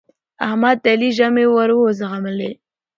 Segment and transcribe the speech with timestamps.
[0.47, 2.51] احمد د علي ژامې ور وځبلې.